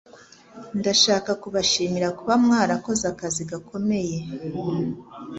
[0.79, 4.17] Ndashaka kubashimira kuba mwarakoze akazi gakomeye.